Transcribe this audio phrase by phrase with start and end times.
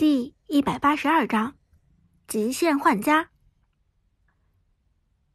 [0.00, 1.56] 第一百八十二章
[2.26, 3.28] 极限换家。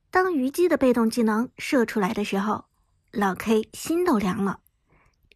[0.10, 2.66] 当虞姬的被动技能射出来的时候，
[3.12, 4.62] 老 K 心都凉了。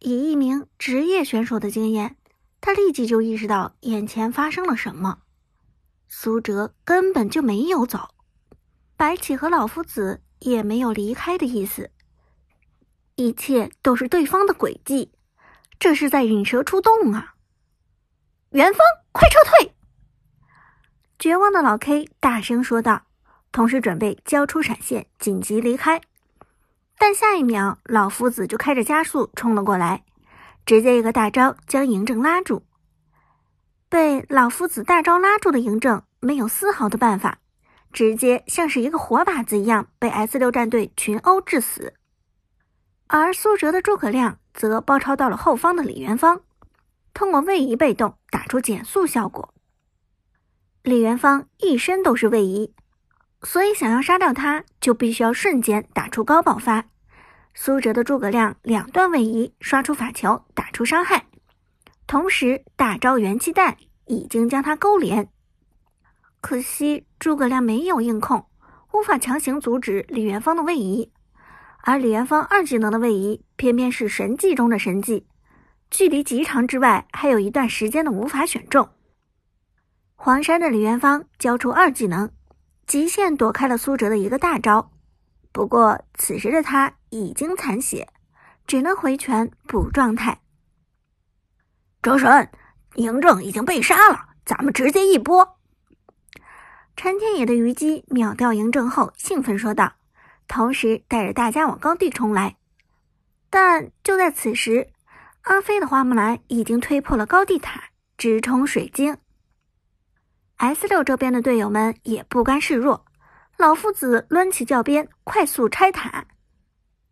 [0.00, 2.16] 以一名职业选手的经验，
[2.60, 5.20] 他立即就意识到眼前发生了什么。
[6.08, 8.16] 苏哲根本就没有走，
[8.96, 11.92] 白起和老夫子也没有离开的意思，
[13.14, 15.12] 一切都是对方的诡计，
[15.78, 17.36] 这是在引蛇出洞啊！
[18.50, 18.80] 元芳，
[19.12, 19.72] 快撤退！
[21.18, 23.02] 绝望的老 K 大声说道，
[23.52, 26.00] 同时准备交出闪现，紧急离开。
[26.98, 30.04] 但下一秒，老夫子就开着加速冲了过来，
[30.64, 32.62] 直接一个大招将嬴政拉住。
[33.88, 37.38] 被老夫子大招拉住的嬴政没有丝毫的办法，
[37.92, 41.94] 直接像是一个活靶子一样被 S 六战队群殴致死。
[43.08, 46.42] 而苏哲的诸葛亮则包抄到了后方的李元芳。
[47.12, 49.52] 通过位移被动打出减速效果，
[50.82, 52.72] 李元芳一身都是位移，
[53.42, 56.86] 所以想要杀掉他，就必须要瞬间打出高爆发。
[57.52, 61.26] 苏哲的诸葛亮两段位移刷出法球打出伤害，
[62.06, 63.76] 同时大招元气弹
[64.06, 65.28] 已经将他勾连。
[66.40, 68.46] 可惜诸葛亮没有硬控，
[68.92, 71.12] 无法强行阻止李元芳的位移，
[71.82, 75.26] 而李元芳二技能的位移偏偏是神技中的神技。
[75.90, 78.88] 距离极长之外，还有一段时间的无法选中。
[80.14, 82.30] 黄山的李元芳交出二技能，
[82.86, 84.92] 极限躲开了苏哲的一个大招。
[85.50, 88.08] 不过此时的他已经残血，
[88.66, 90.40] 只能回拳补状态。
[92.02, 92.48] 周神，
[92.94, 95.58] 嬴政已经被杀了，咱们直接一波。
[96.96, 99.94] 陈天野的虞姬秒掉嬴政后，兴奋说道，
[100.46, 102.56] 同时带着大家往高地冲来。
[103.50, 104.92] 但就在此时。
[105.42, 109.16] 阿飞的花木兰已经推破了高地塔，直冲水晶。
[110.56, 113.06] S 六这边的队友们也不甘示弱，
[113.56, 116.26] 老夫子抡起教鞭，快速拆塔。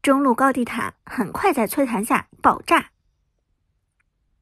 [0.03, 2.91] 中路高地塔很快在摧残下爆炸。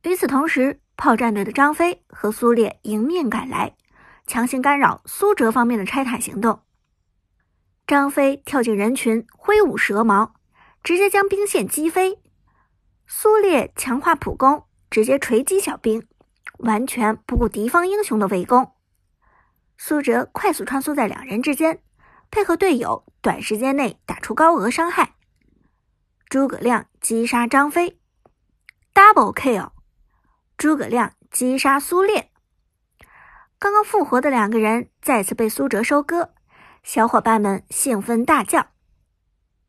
[0.03, 3.77] 与此同时，炮战队的张飞和苏烈迎面赶来，
[4.27, 6.61] 强行干扰苏哲方面的拆塔行动。
[7.87, 10.35] 张飞跳进人群，挥舞蛇矛，
[10.83, 12.21] 直接将兵线击飞。
[13.09, 16.07] 苏烈强化普攻，直接锤击小兵，
[16.59, 18.73] 完全不顾敌方英雄的围攻。
[19.79, 21.81] 苏哲快速穿梭在两人之间，
[22.33, 25.15] 配合队友，短时间内打出高额伤害。
[26.29, 28.01] 诸葛亮击杀张飞
[28.93, 29.71] ，double kill。
[30.57, 32.33] 诸葛亮击杀苏烈。
[33.61, 36.35] 刚刚复活的两个人再次被苏哲收割，
[36.83, 38.67] 小伙伴们兴奋大叫：“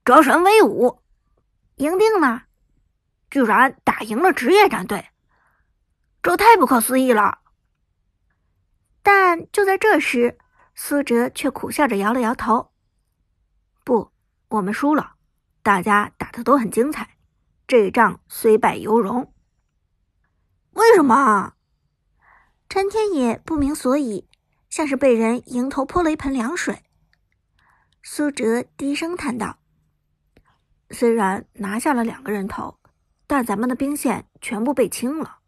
[0.03, 1.03] 折神威武，
[1.75, 2.45] 赢定了！”
[3.29, 5.09] 居然打赢了职业战队，
[6.21, 7.39] 这太不可思议了！
[9.03, 10.37] 但就在这时，
[10.75, 12.71] 苏哲却苦笑着摇了摇头
[13.83, 14.11] ：“不，
[14.49, 15.15] 我们输了。
[15.61, 17.17] 大家打的都很精彩，
[17.67, 19.33] 这一仗虽败犹荣。
[20.71, 21.53] 为什么？”
[22.69, 24.29] 陈天野不明所以，
[24.69, 26.83] 像是被人迎头泼了一盆凉水。
[28.03, 29.57] 苏哲低声叹道
[30.91, 32.77] ：“虽然拿下了两个人头。”
[33.27, 35.39] 但咱们的兵线全部被清了。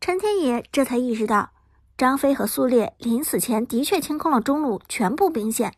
[0.00, 1.52] 陈天野这才意识到，
[1.96, 5.74] 张飞和苏烈临死前的确清空了中路全部兵线，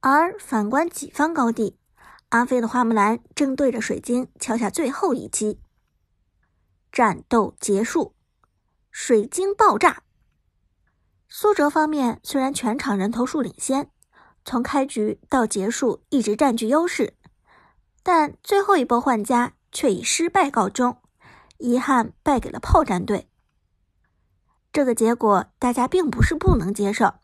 [0.00, 1.78] 而反观己方高地，
[2.30, 5.60] 阿飞的花木兰正对着水晶敲下最后一击。
[6.90, 8.14] 战斗结束，
[8.90, 10.02] 水晶爆炸。
[11.28, 13.90] 苏哲方面虽然全场人头数领先，
[14.44, 17.14] 从开局到结束一直占据优势。
[18.04, 20.98] 但最后一波换家却以失败告终，
[21.56, 23.28] 遗憾败给了炮战队。
[24.72, 27.14] 这个结果大家并不是不能接受，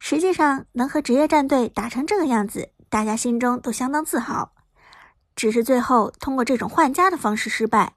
[0.00, 4.52] 实际上能和职业战队打成这个样子，大家心中都相当自豪。
[5.36, 7.94] 只是最后通过这种换家的方式失败，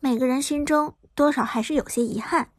[0.00, 2.50] 每个人心中多少还是有些遗憾。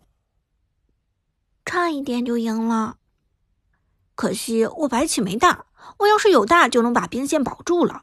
[1.63, 2.97] 差一点就赢了，
[4.15, 5.67] 可惜我白起没大，
[5.99, 8.01] 我要是有大就能把兵线保住了。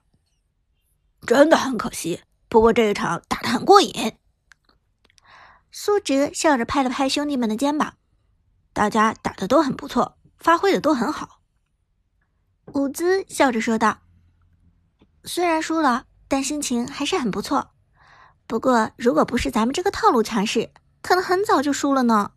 [1.27, 4.17] 真的很可惜，不过这一场打得很过瘾。
[5.71, 7.95] 苏哲笑着拍了拍兄弟们的肩膀，
[8.73, 11.41] 大家打的都很不错，发挥的都很好。
[12.75, 14.01] 伍兹笑着说道
[15.25, 17.71] ：“虽然输了，但心情还是很不错。
[18.47, 22.33] 不过，如果不是咱们这个套路强势，可能很早就输了呢。”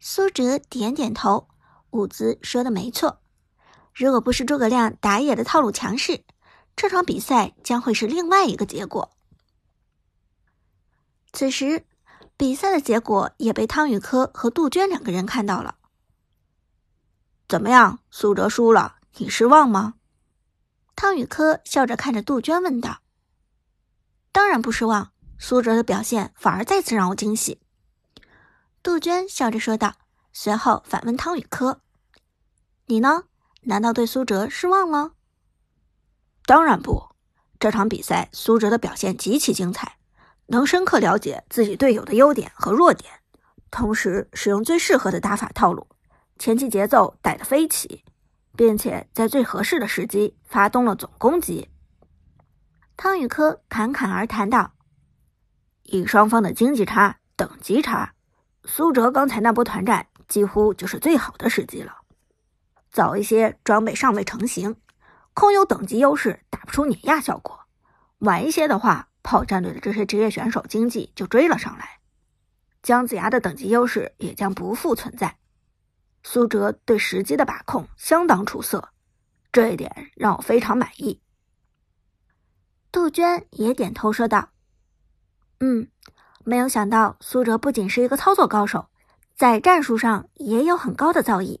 [0.00, 1.48] 苏哲点点头，
[1.90, 3.22] 伍兹说的没错，
[3.94, 6.24] 如果不是诸葛亮打野的套路强势。
[6.76, 9.10] 这场比赛将会是另外一个结果。
[11.32, 11.86] 此时，
[12.36, 15.76] 比赛的结果也被汤宇科和杜鹃两个人看到了。
[17.48, 19.94] 怎么样，苏哲输了，你失望吗？
[20.96, 23.00] 汤宇科笑着看着杜鹃问道。
[24.32, 27.60] 当然不失望，苏哲的表现反而再次让我惊喜。
[28.82, 29.96] 杜鹃笑着说道，
[30.32, 31.80] 随后反问汤宇科
[32.86, 33.24] ：“你呢？
[33.62, 35.12] 难道对苏哲失望了？”
[36.46, 37.10] 当然不，
[37.58, 39.96] 这场比赛苏哲的表现极其精彩。
[40.52, 43.08] 能深刻了解自己队友的优点和弱点，
[43.70, 45.86] 同时使用最适合的打法套路，
[46.40, 48.02] 前期节奏带得飞起，
[48.56, 51.68] 并且在最合适的时机发动了总攻击。
[52.96, 54.72] 汤宇科侃侃而谈道
[55.84, 58.12] ：“以双方的经济差、等级差，
[58.64, 61.98] 苏哲刚才那波团战几乎就是最好的时机了。
[62.90, 64.74] 早一些装备尚未成型，
[65.34, 67.66] 空有等级优势打不出碾压效果；
[68.18, 72.00] 晚一些的话。”炮战队的这些职业选手经济就追了上来，
[72.82, 75.36] 姜子牙的等级优势也将不复存在。
[76.22, 78.88] 苏哲对时机的把控相当出色，
[79.52, 81.20] 这一点让我非常满意。
[82.90, 84.48] 杜鹃也点头说道
[85.60, 85.90] ：“嗯，
[86.42, 88.88] 没有想到苏哲不仅是一个操作高手，
[89.36, 91.60] 在战术上也有很高的造诣。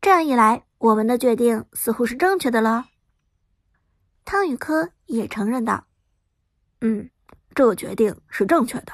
[0.00, 2.86] 这样一来，我们的决定似乎是正确的了。”
[4.24, 5.86] 汤宇科也承认道。
[6.80, 7.10] 嗯，
[7.54, 8.92] 这个决定是正确的。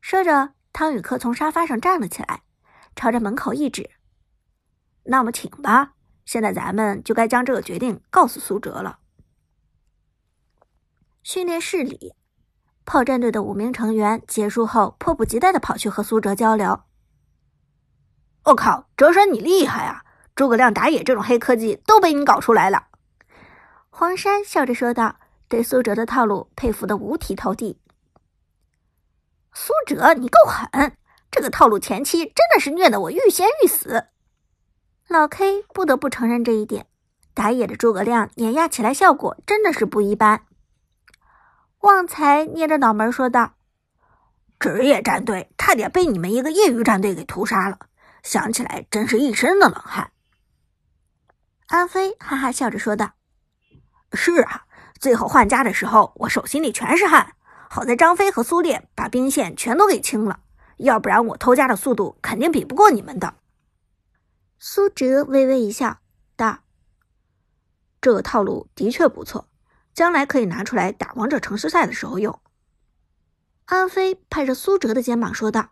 [0.00, 2.42] 说着，汤宇科从沙发上站了起来，
[2.96, 3.90] 朝着门口一指
[5.04, 5.92] ：“那么，请吧。
[6.24, 9.00] 现在咱们就该将这个决定告诉苏哲了。”
[11.22, 12.14] 训练室里，
[12.84, 16.80] 炮战队的五名成员结束后，迫不及待的跑去和苏哲交流。
[18.44, 20.04] “我靠，哲神你厉害啊！
[20.34, 22.86] 诸葛亮打野这种黑科技都被你搞出来了。”
[24.00, 25.16] 黄山笑着说道。
[25.46, 27.78] 对苏哲的套路佩服的五体投地。
[29.52, 30.96] 苏哲，你够狠！
[31.30, 34.06] 这个套路前期真的是虐得我欲仙欲死。
[35.08, 36.86] 老 K 不得不承认这一点，
[37.34, 40.46] 打野的诸葛亮碾压起来效果真的是不一般。
[41.80, 43.54] 旺财捏着脑门说道
[44.58, 47.80] ：“职业战队差点被你们一个业余战队给屠杀了，
[48.22, 50.12] 想起来真是一身的冷汗。”
[51.66, 53.14] 阿飞哈哈笑着说道
[54.12, 54.66] ：“是啊。”
[55.00, 57.34] 最后换家的时候，我手心里全是汗。
[57.70, 60.40] 好在张飞和苏烈把兵线全都给清了，
[60.76, 63.34] 要不然我偷家的速度肯定比不过你们的。
[64.58, 66.00] 苏哲微微一笑，
[66.36, 66.58] 道
[68.02, 69.48] ：“这个套路的确不错，
[69.94, 72.38] 将来可以拿出来打王者城市赛的时候用。”
[73.66, 75.70] 阿飞拍着苏哲的肩膀说道：“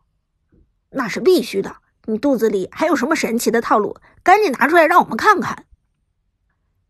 [0.90, 1.76] 那是必须的。
[2.06, 3.98] 你肚子里还有什么神奇的套路？
[4.22, 5.66] 赶紧拿出来让我们看看。”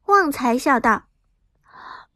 [0.07, 1.08] 旺财笑道。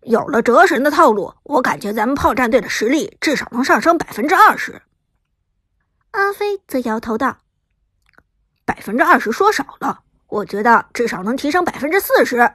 [0.03, 4.83] 有了哲神的套路，我感觉咱们炮战队的实力至少能上升百分之二十。
[6.11, 7.39] 阿飞则摇头道
[8.67, 12.53] ：“百分之二十说少了，我觉得至少能提升百分之四十。”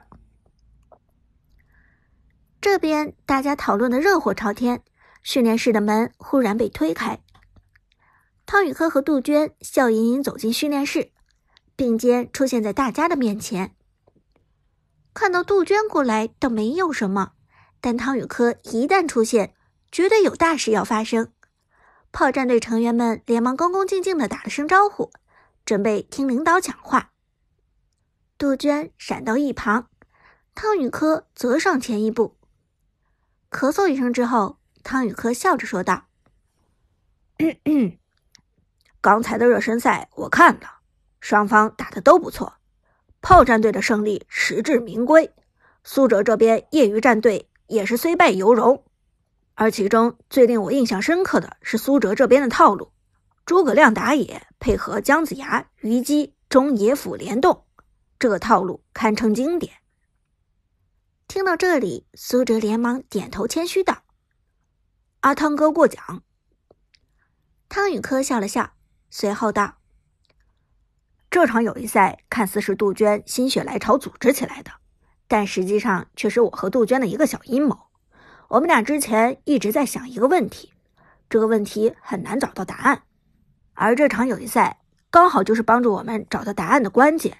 [2.60, 4.82] 这边大家讨论的热火朝天，
[5.22, 7.20] 训练室的门忽然被推开，
[8.44, 11.12] 汤宇科和杜鹃笑盈盈走进训练室，
[11.74, 13.74] 并肩出现在大家的面前。
[15.14, 17.32] 看到杜鹃过来，倒没有什么。
[17.80, 19.54] 但汤宇科一旦出现，
[19.90, 21.32] 绝对有大事要发生。
[22.10, 25.10] 炮战队成员们连忙恭恭敬敬的打了声招呼，
[25.64, 27.12] 准备听领导讲话。
[28.36, 29.88] 杜鹃闪到一旁，
[30.54, 32.36] 汤宇科则上前一步，
[33.50, 36.06] 咳嗽一声之后，汤宇科笑着说道
[39.00, 40.80] ：“刚才的热身赛我看了，
[41.20, 42.54] 双方打的都不错，
[43.20, 45.32] 炮战队的胜利实至名归。
[45.84, 48.84] 苏哲这边业余战队。”也是虽败犹荣，
[49.54, 52.92] 而其中最令我印象深刻的是苏哲这边的套路：
[53.46, 57.64] 诸葛亮打野配合姜子牙、虞姬中野辅联动，
[58.18, 59.74] 这个套路堪称经典。
[61.28, 64.02] 听到这里，苏哲连忙点头谦虚道
[65.20, 66.22] ：“阿汤哥过奖。”
[67.68, 68.72] 汤宇科笑了笑，
[69.10, 69.76] 随后道
[71.30, 74.72] ：“这场友谊赛看似是杜鹃心血来潮组织起来的。”
[75.28, 77.78] 但实际上却是我和杜鹃的一个小阴谋。
[78.48, 80.72] 我们俩之前一直在想一个问题，
[81.28, 83.02] 这个问题很难找到答案，
[83.74, 84.80] 而这场友谊赛
[85.10, 87.38] 刚好就是帮助我们找到答案的关键。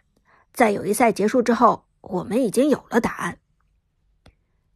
[0.53, 3.39] 在友谊赛结束之后，我们已经有了答案。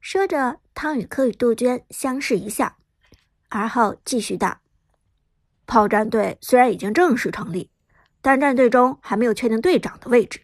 [0.01, 2.77] 说着，汤宇科与杜鹃相视一笑，
[3.51, 4.59] 而后继续道
[5.67, 7.71] ：“炮战队虽然已经正式成立，
[8.21, 10.41] 但战队中还没有确定队长的位置。”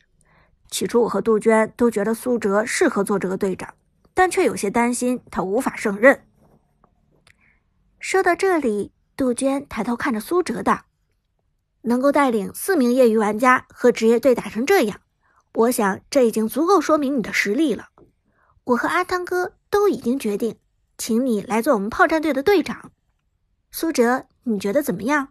[0.70, 3.74] 起初，我和杜鹃都觉得苏哲适合做这个队长，
[4.14, 6.24] 但却有些担心他无法胜任。
[7.98, 10.82] 说到这里，杜鹃抬头看着苏哲道
[11.82, 15.00] ：“能够带领四名业余玩家和职业队打成这样，
[15.54, 17.88] 我想这已经足够说明你的实力了。
[18.64, 20.58] 我和阿汤哥都已经决定，
[20.96, 22.92] 请你来做我们炮战队的队长。
[23.70, 25.28] 苏哲，你觉得怎么样？”